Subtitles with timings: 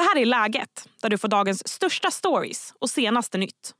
[0.00, 3.72] Det här är Läget, där du får dagens största stories och senaste nytt.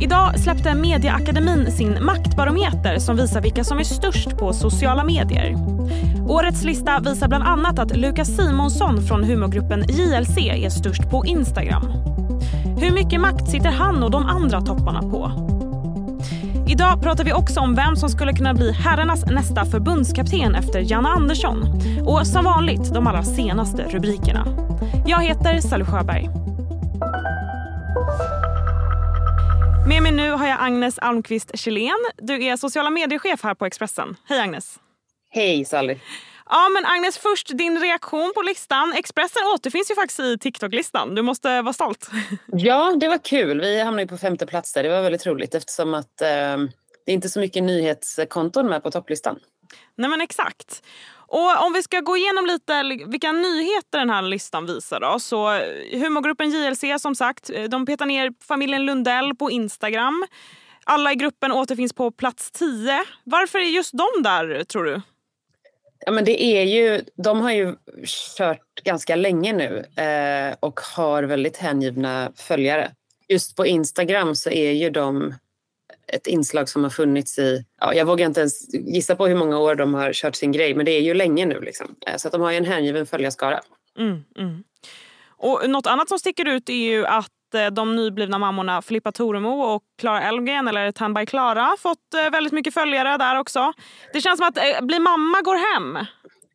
[0.00, 5.54] Idag släppte Mediaakademin sin maktbarometer som visar vilka som är störst på sociala medier.
[6.28, 11.86] Årets lista visar bland annat att Lukas Simonsson från humorgruppen JLC är störst på Instagram.
[12.80, 15.49] Hur mycket makt sitter han och de andra topparna på?
[16.70, 21.08] Idag pratar vi också om vem som skulle kunna bli herrarnas nästa förbundskapten efter Janne
[21.08, 21.62] Andersson.
[22.06, 24.46] Och som vanligt de allra senaste rubrikerna.
[25.06, 26.28] Jag heter Sally Sjöberg.
[29.88, 31.98] Med mig nu har jag Agnes Almqvist Kjellén.
[32.16, 34.16] Du är sociala medier-chef här på Expressen.
[34.28, 34.78] Hej Agnes.
[35.30, 35.96] Hej Sally.
[36.50, 38.92] Ja men Agnes, först din reaktion på listan.
[38.92, 41.14] Expressen återfinns ju faktiskt i TikTok-listan.
[41.14, 42.10] Du måste vara stolt.
[42.46, 43.60] Ja, det var kul.
[43.60, 44.82] Vi hamnade på femte plats där.
[44.82, 46.28] Det var väldigt roligt eftersom att eh,
[47.06, 49.38] det är inte så mycket nyhetskonton med på topplistan.
[49.96, 50.82] Nej men exakt.
[51.14, 55.18] Och om vi ska gå igenom lite vilka nyheter den här listan visar då.
[55.20, 60.26] Så eh, humorgruppen JLC som sagt, eh, de petar ner familjen Lundell på Instagram.
[60.84, 63.04] Alla i gruppen återfinns på plats 10.
[63.24, 65.00] Varför är just de där tror du?
[66.06, 67.76] Ja, men det är ju, de har ju
[68.36, 72.92] kört ganska länge nu eh, och har väldigt hängivna följare.
[73.28, 75.34] Just på Instagram så är ju de
[76.12, 77.64] ett inslag som har funnits i...
[77.80, 80.74] Ja, jag vågar inte ens gissa på hur många år de har kört sin grej
[80.74, 81.60] men det är ju länge nu.
[81.60, 81.96] Liksom.
[82.06, 83.60] Eh, så att de har ju en hängiven följarskara.
[83.98, 84.64] Mm, mm.
[85.28, 87.30] Och något annat som sticker ut är ju att
[87.72, 92.52] de nyblivna mammorna Filippa Toremo och Klara Elmgren, eller Tan by Klara, fått eh, väldigt
[92.52, 93.72] mycket följare där också.
[94.12, 96.06] Det känns som att bli mamma går hem.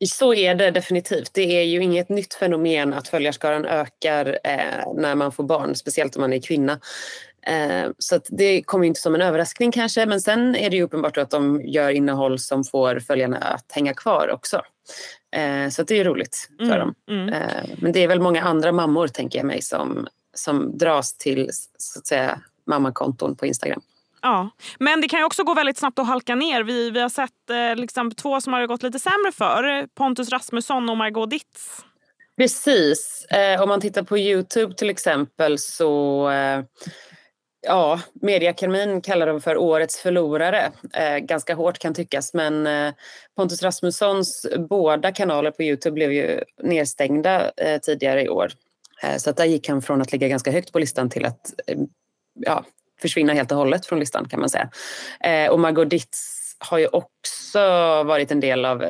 [0.08, 1.30] Så är det definitivt.
[1.34, 6.16] Det är ju inget nytt fenomen att följarskaran ökar eh, när man får barn, speciellt
[6.16, 6.78] om man är kvinna.
[7.46, 11.18] Eh, så det kommer inte som en överraskning kanske, men sen är det ju uppenbart
[11.18, 14.62] att de gör innehåll som får följarna att hänga kvar också.
[15.36, 16.94] Eh, så det är roligt för mm, dem.
[17.10, 17.28] Mm.
[17.28, 21.50] Eh, men det är väl många andra mammor, tänker jag mig, som, som dras till
[21.78, 23.80] så att säga, mammakonton på Instagram.
[24.22, 26.62] Ja, men det kan ju också gå väldigt snabbt att halka ner.
[26.62, 29.86] Vi, vi har sett eh, liksom, två som har gått lite sämre för.
[29.86, 31.84] Pontus Rasmusson och Margot Ditz.
[32.36, 33.26] Precis.
[33.30, 36.64] Eh, om man tittar på Youtube till exempel så eh,
[37.66, 40.72] Ja, Mediakademin kallar dem för årets förlorare.
[40.92, 42.94] Eh, ganska hårt kan tyckas, men eh,
[43.36, 48.52] Pontus Rasmussons båda kanaler på Youtube blev ju nedstängda eh, tidigare i år.
[49.02, 51.54] Eh, så att där gick han från att ligga ganska högt på listan till att
[51.66, 51.78] eh,
[52.34, 52.64] ja,
[53.00, 54.70] försvinna helt och hållet från listan kan man säga.
[55.20, 57.58] Eh, och Margot Ditz har ju också
[58.02, 58.82] varit en del av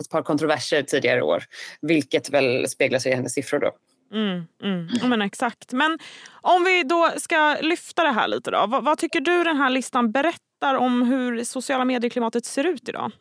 [0.00, 1.44] ett par kontroverser tidigare år,
[1.80, 3.72] vilket väl speglar sig i hennes siffror då.
[4.12, 4.88] Mm, mm.
[5.00, 5.72] Ja, men exakt.
[5.72, 5.98] Men
[6.40, 8.66] om vi då ska lyfta det här lite då.
[8.68, 13.12] Vad, vad, tycker du den här listan berättar om hur sociala medieklimatet ser ut idag?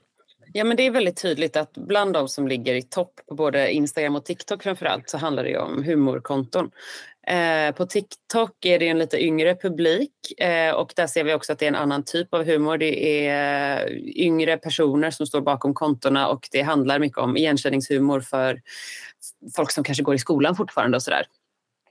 [0.55, 3.71] Ja, men det är väldigt tydligt att bland de som ligger i topp på både
[3.71, 6.71] Instagram och TikTok framförallt så handlar det om humorkonton.
[7.27, 11.53] Eh, på TikTok är det en lite yngre publik eh, och där ser vi också
[11.53, 12.77] att det är en annan typ av humor.
[12.77, 18.19] Det är eh, yngre personer som står bakom kontona och det handlar mycket om igenkänningshumor
[18.19, 18.61] för
[19.55, 21.25] folk som kanske går i skolan fortfarande och sådär.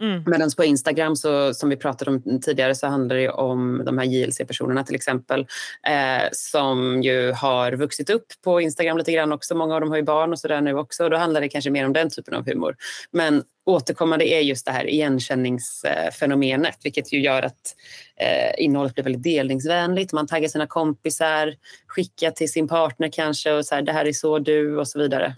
[0.02, 0.22] Mm.
[0.26, 4.04] Medan på Instagram, så, som vi pratade om tidigare, så handlar det om de här
[4.04, 5.46] JLC-personerna till exempel
[5.86, 9.54] eh, som ju har vuxit upp på Instagram lite grann också.
[9.54, 11.70] Många av dem har ju barn och sådär nu också och då handlar det kanske
[11.70, 12.76] mer om den typen av humor.
[13.10, 17.76] Men återkommande är just det här igenkänningsfenomenet vilket ju gör att
[18.16, 20.12] eh, innehållet blir väldigt delningsvänligt.
[20.12, 21.54] Man taggar sina kompisar,
[21.86, 24.98] skickar till sin partner kanske och så här, det här är så du och så
[24.98, 25.34] vidare.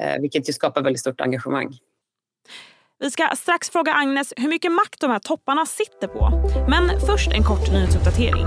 [0.00, 1.78] Eh, vilket ju skapar väldigt stort engagemang.
[2.98, 6.30] Vi ska strax fråga Agnes hur mycket makt de här topparna sitter på.
[6.68, 8.46] Men först en kort nyhetsuppdatering.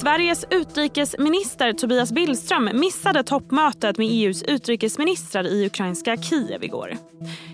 [0.00, 6.96] Sveriges utrikesminister Tobias Billström missade toppmötet med EUs utrikesministrar i ukrainska Kiev igår.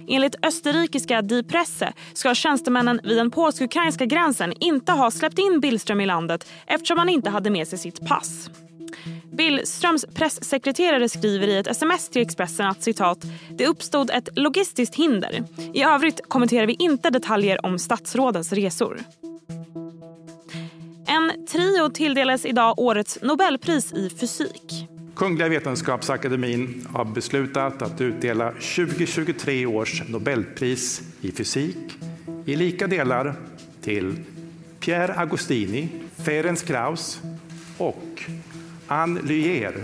[0.08, 6.00] Enligt österrikiska Die Presse ska tjänstemännen vid den polsk-ukrainska gränsen inte ha släppt in Billström
[6.00, 8.50] i landet eftersom han inte hade med sig sitt pass.
[9.32, 13.18] Billströms pressekreterare skriver i ett sms till Expressen att citat,
[13.50, 15.44] det uppstod ett logistiskt hinder.
[15.74, 19.00] I övrigt kommenterar vi inte detaljer om statsrådens resor.
[21.06, 24.88] En trio tilldelas idag årets Nobelpris i fysik.
[25.14, 31.76] Kungliga Vetenskapsakademin har beslutat att utdela 2023 års Nobelpris i fysik
[32.46, 33.34] i lika delar
[33.80, 34.16] till
[34.80, 35.88] Pierre Agostini,
[36.24, 37.20] Ferenc Krauss
[37.78, 38.22] och
[38.90, 39.74] Ann Lyer.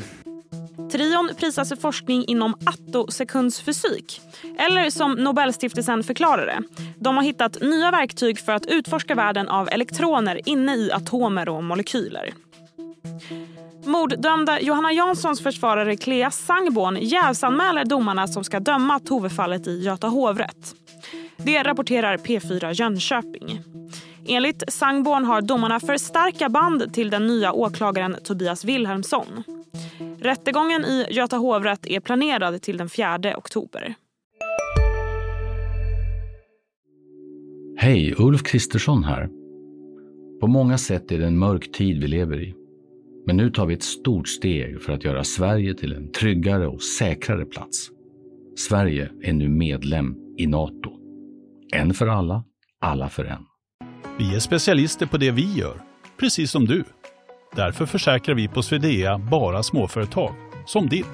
[0.93, 4.21] Trion prisas för forskning inom attosekundsfysik.
[4.59, 6.63] Eller som Nobelstiftelsen förklarar det,
[6.99, 11.65] de har hittat nya verktyg för att utforska världen av elektroner inne i atomer och
[11.65, 12.35] molekyler.
[13.85, 20.75] Morddömda Johanna Janssons försvarare Clea Sangborn jävsanmäler domarna som ska döma Tove-fallet i Göta hovrätt.
[21.37, 23.63] Det rapporterar P4 Jönköping.
[24.29, 29.43] Enligt Sangborn har domarna för starka band till den nya åklagaren Tobias Wilhelmsson.
[30.21, 33.95] Rättegången i Göta hovrätt är planerad till den 4 oktober.
[37.77, 39.29] Hej, Ulf Kristersson här.
[40.41, 42.55] På många sätt är det en mörk tid vi lever i.
[43.27, 46.83] Men nu tar vi ett stort steg för att göra Sverige till en tryggare och
[46.83, 47.91] säkrare plats.
[48.57, 50.91] Sverige är nu medlem i Nato.
[51.75, 52.45] En för alla,
[52.81, 53.56] alla för en.
[54.19, 55.83] Vi är specialister på det vi gör,
[56.17, 56.85] precis som du.
[57.57, 60.35] Därför försäkrar vi på Swedea bara småföretag,
[60.67, 61.07] som ditt.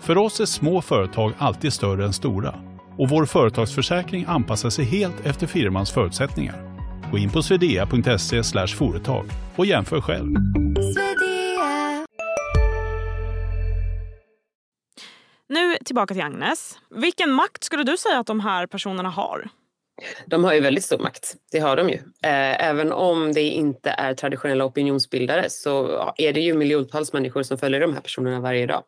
[0.00, 2.54] För oss är små företag alltid större än stora
[2.98, 6.72] och vår företagsförsäkring anpassar sig helt efter firmans förutsättningar.
[7.10, 9.26] Gå in på swedea.se företag
[9.56, 10.34] och jämför själv.
[15.48, 16.78] Nu tillbaka till Agnes.
[16.90, 19.48] Vilken makt skulle du säga att de här personerna har?
[20.26, 21.34] De har ju väldigt stor makt.
[21.52, 21.94] Det har de ju.
[22.22, 27.58] Eh, även om det inte är traditionella opinionsbildare så är det ju miljontals människor som
[27.58, 28.82] följer de här personerna varje dag.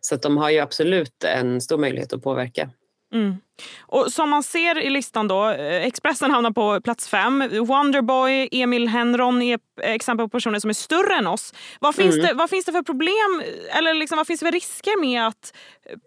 [0.00, 2.70] Så de har ju absolut en stor möjlighet att påverka.
[3.14, 3.36] Mm.
[3.80, 7.48] Och som man ser i listan då, eh, Expressen hamnar på plats fem.
[7.66, 11.54] Wonderboy, Emil Henron är exempel på personer som är större än oss.
[11.80, 12.26] Vad finns, mm.
[12.26, 13.42] det, vad finns det för problem,
[13.78, 15.54] eller liksom, vad finns det för risker med att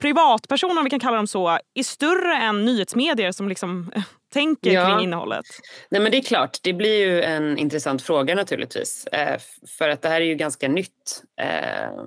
[0.01, 3.91] privatpersoner, om vi kan kalla dem så, är större än nyhetsmedier som liksom
[4.33, 4.85] tänker ja.
[4.85, 5.45] kring innehållet?
[5.89, 9.07] Nej, men det är klart, det blir ju en intressant fråga naturligtvis.
[9.07, 11.23] Eh, för att det här är ju ganska nytt.
[11.41, 12.03] Eh,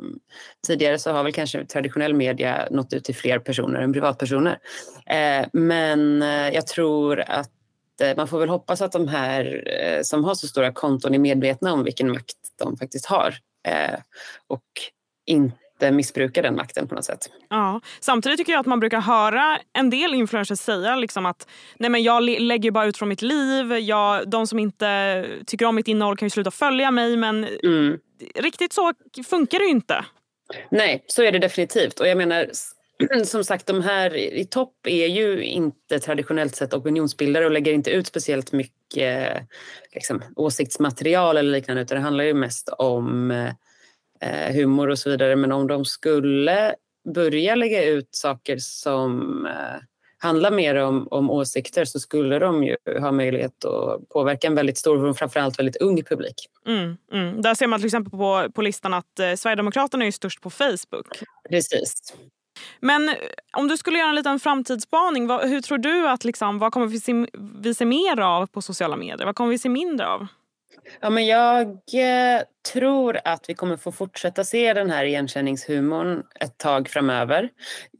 [0.67, 4.59] tidigare så har väl kanske traditionell media nått ut till fler personer än privatpersoner.
[5.07, 7.51] Eh, men jag tror att
[8.17, 9.63] man får väl hoppas att de här
[10.03, 13.35] som har så stora konton är medvetna om vilken makt de faktiskt har.
[14.49, 14.63] Och
[15.27, 17.31] inte inte missbrukar den makten på något sätt.
[17.49, 17.81] Ja.
[18.01, 22.03] Samtidigt tycker jag att man brukar höra en del influencers säga liksom att nej men
[22.03, 23.73] jag lägger bara ut från mitt liv.
[23.73, 27.99] Jag, de som inte tycker om mitt innehåll kan ju sluta följa mig men mm.
[28.35, 28.93] riktigt så
[29.29, 30.05] funkar det ju inte.
[30.71, 32.01] Nej, så är det definitivt.
[32.01, 32.51] Och jag menar
[33.25, 37.91] som sagt, de här i topp är ju inte traditionellt sett opinionsbildare och lägger inte
[37.91, 39.43] ut speciellt mycket
[39.93, 43.51] liksom, åsiktsmaterial eller liknande utan det handlar ju mest om eh,
[44.53, 45.37] humor och så vidare.
[45.37, 46.75] Men om de skulle
[47.15, 49.83] börja lägga ut saker som eh,
[50.19, 54.79] handlar mer om, om åsikter så skulle de ju ha möjlighet att påverka en väldigt
[54.79, 56.35] stor och framförallt väldigt ung publik.
[56.67, 57.43] Mm, mm.
[57.43, 61.23] Där ser man till exempel på, på listan att eh, Sverigedemokraterna är störst på Facebook.
[61.51, 62.15] Precis.
[62.81, 63.15] Men eh,
[63.57, 66.87] om du skulle göra en liten framtidsspaning, vad, hur tror du att liksom, vad kommer
[66.87, 67.27] vi se,
[67.61, 69.27] vi se mer av på sociala medier?
[69.27, 70.27] Vad kommer vi se mindre av?
[71.01, 72.43] Ja, men jag eh,
[72.73, 77.51] tror att vi kommer få fortsätta se den här igenkänningshumorn ett tag framöver.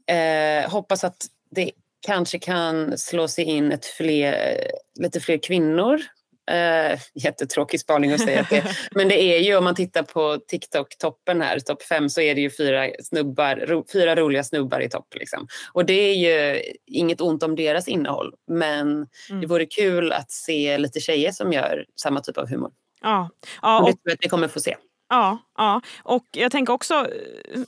[0.07, 1.71] Eh, hoppas att det
[2.07, 4.57] kanske kan slå sig in ett fler,
[4.99, 6.01] lite fler kvinnor
[6.51, 8.63] Uh, jättetråkig spaning att säga det.
[8.91, 12.41] Men det är ju om man tittar på TikTok-toppen här, topp fem, så är det
[12.41, 15.07] ju fyra, snubbar, ro, fyra roliga snubbar i topp.
[15.15, 15.47] Liksom.
[15.73, 18.87] Och det är ju inget ont om deras innehåll, men
[19.29, 19.41] mm.
[19.41, 22.71] det vore kul att se lite tjejer som gör samma typ av humor.
[23.01, 23.29] Ja.
[23.61, 24.75] ja och det tror jag att vi kommer få se.
[25.09, 27.07] Ja, ja, och jag tänker också,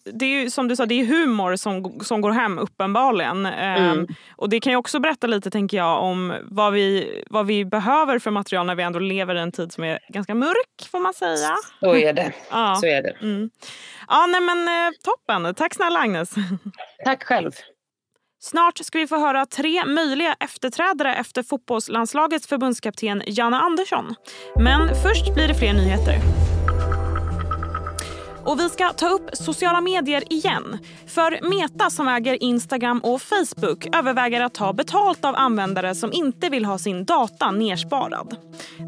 [0.04, 3.46] det är ju, som du sa, det är humor som, som går hem uppenbarligen.
[3.46, 4.00] Ehm, mm.
[4.00, 7.66] Um, och det kan ju också berätta lite tänker jag om vad vi, vad vi
[7.66, 11.00] behöver för material när vi ändå lever i en tid som är ganska mörk får
[11.00, 11.56] man säga.
[11.80, 12.34] Så är det.
[12.52, 12.76] Ja.
[12.76, 13.16] Så är det.
[13.22, 13.50] Mm.
[14.08, 15.56] Ja, nej men eh, toppen.
[15.56, 16.30] Tack snälla Agnes.
[17.06, 17.52] Tack själv.
[18.42, 24.16] Snart ska vi få höra tre möjliga efterträdare efter fotbollslandslagets förbundskapten Janne Andersson.
[24.56, 26.16] Men först blir det fler nyheter.
[28.46, 30.78] Och vi ska ta upp sociala medier igen.
[31.08, 36.50] För Meta som äger Instagram och Facebook överväger att ta betalt av användare som inte
[36.50, 38.36] vill ha sin data nersparad.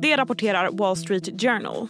[0.01, 1.87] Det rapporterar Wall Street Journal.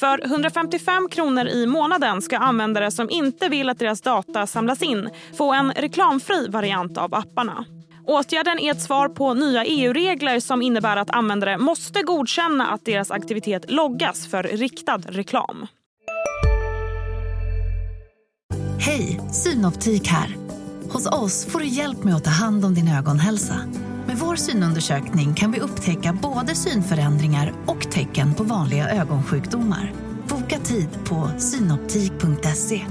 [0.00, 5.08] För 155 kronor i månaden ska användare som inte vill att deras data samlas in
[5.38, 7.64] få en reklamfri variant av apparna.
[8.06, 13.10] Åtgärden är ett svar på nya EU-regler som innebär att användare måste godkänna att deras
[13.10, 15.66] aktivitet loggas för riktad reklam.
[18.86, 20.36] Hej, Synoptik här.
[20.92, 23.54] Hos oss får du hjälp med att ta hand om din ögonhälsa.
[24.06, 29.92] Med vår synundersökning kan vi upptäcka både synförändringar och tecken på vanliga ögonsjukdomar.
[30.28, 32.86] Boka tid på synoptik.se.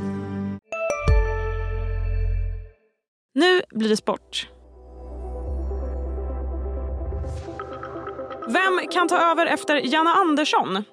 [3.35, 4.47] Nu blir det sport.
[8.47, 10.83] Vem kan ta över efter Janne Andersson?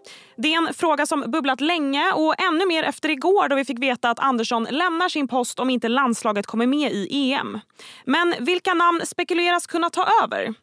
[0.43, 3.79] Det är en fråga som bubblat länge och ännu mer efter igår då vi fick
[3.79, 7.61] veta att Andersson lämnar sin post om inte landslaget kommer med i EM.
[8.05, 10.55] Men vilka namn spekuleras kunna ta över?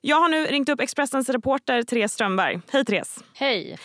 [0.00, 2.60] Jag har nu ringt upp Expressens reporter Therese Strömberg.
[2.72, 3.24] Hej Therese!
[3.34, 3.78] Hej!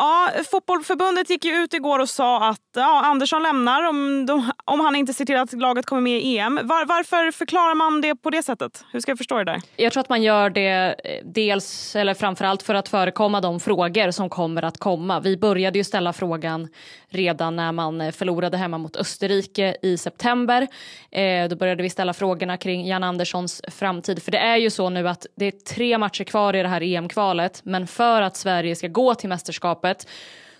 [0.00, 4.26] Ja, Fotbollförbundet gick ju ut igår och sa att ja, Andersson lämnar om,
[4.64, 6.60] om han inte ser till att laget kommer med i EM.
[6.62, 8.84] Var, varför förklarar man det på det sättet?
[8.92, 9.60] Hur ska jag förstå det där?
[9.76, 14.10] Jag tror att man gör det eh, dels, eller framförallt för att förekomma de frågor
[14.10, 15.20] som kommer att komma.
[15.20, 16.68] Vi började ju ställa frågan
[17.08, 20.66] redan när man eh, förlorade hemma mot Österrike i september.
[21.10, 24.22] Eh, då började vi ställa frågorna kring Jan Anderssons framtid.
[24.22, 26.82] För det är ju så nu att det är tre matcher kvar i det här
[26.82, 29.87] EM-kvalet men för att Sverige ska gå till mästerskapet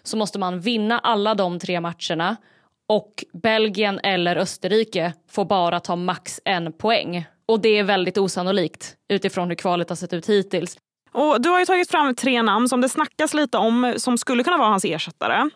[0.02, 2.36] så måste man vinna alla de tre matcherna
[2.88, 7.26] och Belgien eller Österrike får bara ta max en poäng.
[7.46, 10.76] Och det är väldigt osannolikt utifrån hur kvalet har sett ut hittills.
[11.12, 14.44] Och du har ju tagit fram tre namn som det snackas lite om som skulle
[14.44, 15.50] kunna vara hans ersättare.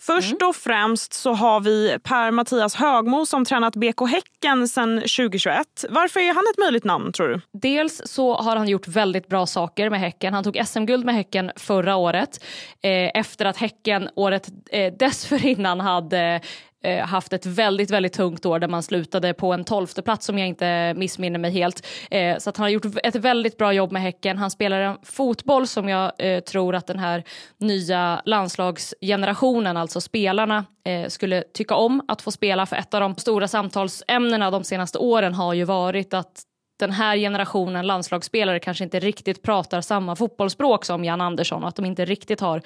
[0.00, 0.48] Först mm.
[0.48, 5.66] och främst så har vi Per-Mattias Högmo som tränat BK Häcken sedan 2021.
[5.88, 7.40] Varför är han ett möjligt namn tror du?
[7.52, 10.34] Dels så har han gjort väldigt bra saker med Häcken.
[10.34, 12.44] Han tog SM-guld med Häcken förra året
[12.82, 16.40] eh, efter att Häcken året eh, dessförinnan hade
[16.84, 20.38] eh, haft ett väldigt, väldigt tungt år där man slutade på en tolfte plats om
[20.38, 21.86] jag inte missminner mig helt.
[22.10, 24.38] Eh, så att han har gjort ett väldigt bra jobb med Häcken.
[24.38, 27.24] Han spelar en fotboll som jag eh, tror att den här
[27.58, 32.66] nya landslagsgenerationen, alltså spelarna, eh, skulle tycka om att få spela.
[32.66, 36.42] För ett av de stora samtalsämnena de senaste åren har ju varit att
[36.78, 41.76] den här generationen landslagsspelare kanske inte riktigt pratar samma fotbollsspråk som Jan Andersson och att
[41.76, 42.62] de inte riktigt har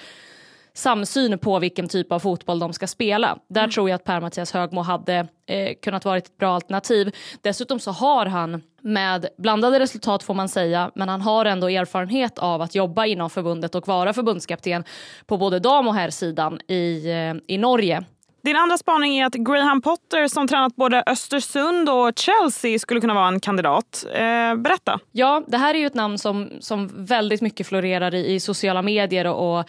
[0.75, 3.38] samsyn på vilken typ av fotboll de ska spela.
[3.49, 3.71] Där mm.
[3.71, 7.14] tror jag att Per-Mattias Högmo hade eh, kunnat vara ett bra alternativ.
[7.43, 12.38] Dessutom så har han med blandade resultat får man säga, men han har ändå erfarenhet
[12.38, 14.85] av att jobba inom förbundet och vara förbundskapten
[15.26, 18.05] på både dam och herrsidan i, eh, i Norge.
[18.45, 23.15] Din andra spaning är att Graham Potter som tränat både Östersund och Chelsea skulle kunna
[23.15, 24.07] vara en kandidat.
[24.13, 25.01] Eh, berätta.
[25.13, 28.83] Ja, det här är ju ett namn som, som väldigt mycket florerar i, i sociala
[28.83, 29.65] medier och,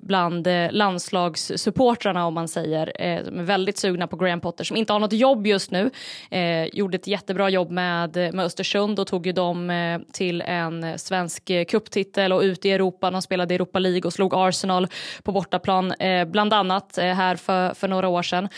[0.00, 3.02] bland eh, landslagssupportrarna om man säger.
[3.02, 5.90] Eh, de är väldigt sugna på Graham Potter som inte har något jobb just nu.
[6.30, 10.98] Eh, gjorde ett jättebra jobb med, med Östersund och tog ju dem eh, till en
[10.98, 13.10] svensk kupptitel och ut i Europa.
[13.10, 14.88] De spelade Europa League och slog Arsenal
[15.22, 18.48] på bortaplan eh, bland annat eh, här för, för några år sedan.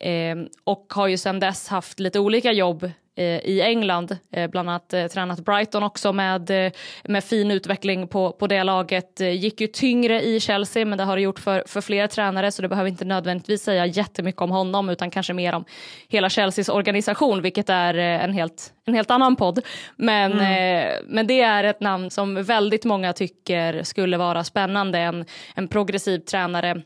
[0.00, 4.70] Eh, och har ju sedan dess haft lite olika jobb eh, i England, eh, bland
[4.70, 6.72] annat eh, tränat Brighton också med, eh,
[7.04, 9.20] med fin utveckling på, på det laget.
[9.20, 12.52] Eh, gick ju tyngre i Chelsea men det har det gjort för, för flera tränare
[12.52, 15.64] så det behöver inte nödvändigtvis säga jättemycket om honom utan kanske mer om
[16.08, 19.60] hela Chelseas organisation vilket är en helt, en helt annan podd.
[19.96, 21.04] Men, mm.
[21.08, 24.98] men det är ett namn som väldigt många tycker skulle vara spännande.
[24.98, 25.24] En,
[25.54, 26.82] en progressiv tränare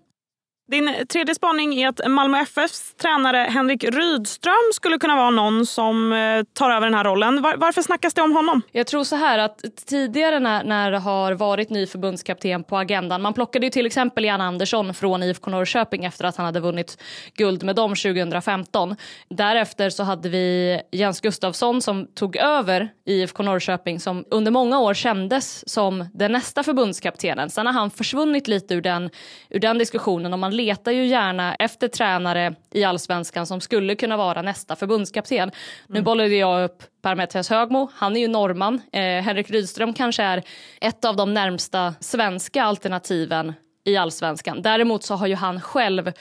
[0.66, 6.12] din tredje spaning är att Malmö FFs tränare Henrik Rydström skulle kunna vara någon som
[6.12, 7.42] eh, tar över den här rollen.
[7.42, 8.62] Var, varför snackas det om honom?
[8.72, 13.22] Jag tror så här att tidigare när, när det har varit ny förbundskapten på agendan,
[13.22, 17.02] man plockade ju till exempel Jan Andersson från IFK Norrköping efter att han hade vunnit
[17.36, 18.96] guld med dem 2015.
[19.28, 24.94] Därefter så hade vi Jens Gustafsson som tog över IFK Norrköping som under många år
[24.94, 27.50] kändes som den nästa förbundskaptenen.
[27.50, 29.10] Sen har han försvunnit lite ur den,
[29.50, 34.16] ur den diskussionen och man letar ju gärna efter tränare i allsvenskan som skulle kunna
[34.16, 35.38] vara nästa förbundskapten.
[35.38, 35.52] Mm.
[35.88, 38.80] Nu bollade jag upp Per-Mattias Högmo, han är ju norrman.
[38.92, 40.42] Eh, Henrik Rydström kanske är
[40.80, 43.52] ett av de närmsta svenska alternativen
[43.84, 44.62] i allsvenskan.
[44.62, 46.12] Däremot så har ju han själv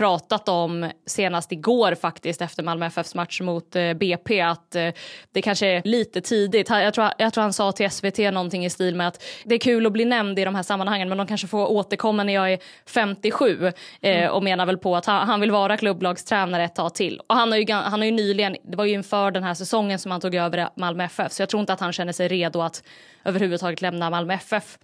[0.00, 4.88] pratat om senast igår faktiskt efter Malmö FFs match mot eh, BP att eh,
[5.32, 6.70] det kanske är lite tidigt.
[6.70, 9.58] Jag tror, jag tror han sa till SVT någonting i stil med att det är
[9.58, 12.52] kul att bli nämnd i de här sammanhangen men de kanske får återkomma när jag
[12.52, 14.30] är 57 eh, mm.
[14.30, 17.20] och menar väl på att han, han, vill vara klubblagstränare ett tag till.
[17.26, 19.98] Och han har, ju, han har ju nyligen, det var ju inför den här säsongen
[19.98, 22.60] som han tog över Malmö FF så jag tror inte att han känner sig redo
[22.60, 22.82] att
[23.24, 24.78] överhuvudtaget lämna Malmö FF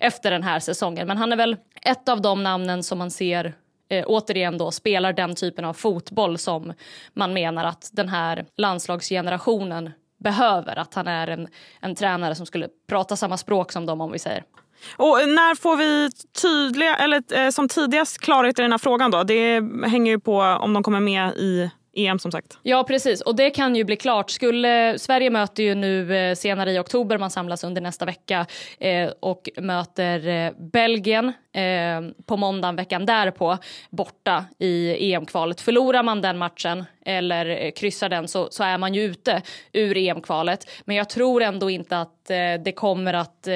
[0.00, 1.06] efter den här säsongen.
[1.06, 3.54] Men han är väl ett av de namnen som man ser
[3.92, 6.72] eh, återigen då spelar den typen av fotboll som
[7.14, 10.76] man menar att den här landslagsgenerationen behöver.
[10.78, 11.48] Att han är en,
[11.80, 14.44] en tränare som skulle prata samma språk som dem om vi säger.
[14.96, 16.10] Och eh, när får vi
[16.42, 19.22] tydliga, eller eh, som tidigast klarhet i den här frågan då?
[19.22, 22.58] Det hänger ju på om de kommer med i EM som sagt.
[22.62, 24.30] Ja precis och det kan ju bli klart.
[24.30, 28.46] Skulle, Sverige möter ju nu eh, senare i oktober, man samlas under nästa vecka
[28.78, 33.58] eh, och möter eh, Belgien eh, på måndagen veckan därpå
[33.90, 35.60] borta i EM-kvalet.
[35.60, 39.96] Förlorar man den matchen eller eh, kryssar den så, så är man ju ute ur
[39.96, 40.70] EM-kvalet.
[40.84, 43.48] Men jag tror ändå inte att eh, det kommer att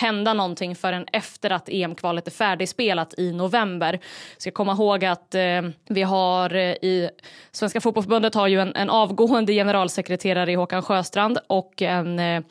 [0.00, 3.98] hända någonting förrän efter att EM-kvalet är färdigspelat i november.
[4.38, 7.10] Ska komma ihåg att eh, vi har eh, i
[7.52, 12.42] Svenska fotbollförbundet har ju en, en avgående generalsekreterare i Håkan Sjöstrand och en eh,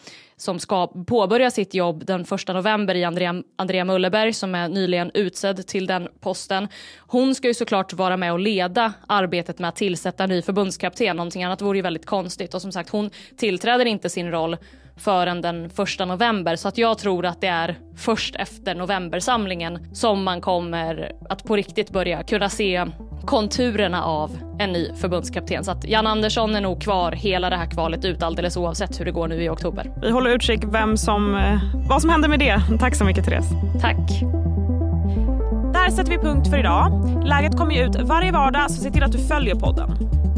[0.41, 5.11] som ska påbörja sitt jobb den 1 november i Andrea, Andrea Mulleberg som är nyligen
[5.13, 6.67] utsedd till den posten.
[6.97, 11.15] Hon ska ju såklart vara med och leda arbetet med att tillsätta en ny förbundskapten.
[11.15, 14.57] Någonting annat vore ju väldigt konstigt och som sagt hon tillträder inte sin roll
[14.99, 20.23] förrän den första november så att jag tror att det är först efter novembersamlingen som
[20.23, 22.85] man kommer att på riktigt börja kunna se
[23.25, 25.63] konturerna av en ny förbundskapten.
[25.63, 29.05] Så att Jan Andersson är nog kvar hela det här kvalet ut alldeles oavsett hur
[29.05, 29.91] det går nu i oktober.
[30.01, 32.61] Vi håller utkik vem som, eh, vad som händer med det.
[32.79, 33.49] Tack så mycket Therese.
[33.81, 33.97] Tack.
[35.73, 36.91] Där sätter vi punkt för idag.
[37.25, 39.89] Läget kommer ju ut varje vardag så se till att du följer podden.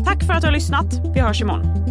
[0.06, 0.86] Tack för att du har lyssnat.
[1.13, 1.91] Vi hörs imorgon.